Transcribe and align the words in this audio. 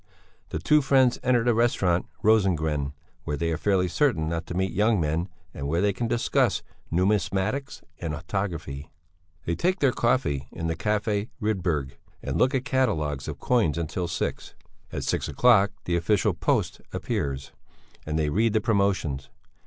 The 0.49 0.57
two 0.57 0.81
friends 0.81 1.19
enter 1.21 1.43
the 1.43 1.53
Restaurant 1.53 2.07
Rosengren, 2.23 2.93
where 3.23 3.37
they 3.37 3.51
are 3.51 3.57
fairly 3.57 3.87
certain 3.87 4.27
not 4.27 4.47
to 4.47 4.55
meet 4.55 4.71
young 4.73 4.99
men 4.99 5.29
and 5.53 5.67
where 5.67 5.79
they 5.79 5.93
can 5.93 6.07
discuss 6.07 6.63
numismatics 6.91 7.83
and 7.99 8.15
autography. 8.15 8.89
They 9.45 9.53
take 9.53 9.77
their 9.79 9.91
coffee 9.91 10.47
in 10.51 10.65
the 10.65 10.75
Café 10.75 11.29
Rydberg 11.39 11.97
and 12.23 12.35
look 12.39 12.55
at 12.55 12.65
catalogues 12.65 13.27
of 13.27 13.37
coins 13.37 13.77
until 13.77 14.07
six. 14.07 14.55
At 14.91 15.03
six 15.03 15.27
o'clock 15.29 15.69
the 15.85 15.97
official 15.97 16.33
Post 16.33 16.81
appears, 16.91 17.51
and 18.03 18.17
they 18.17 18.31
read 18.31 18.53
the 18.53 18.59
promotions. 18.59 19.29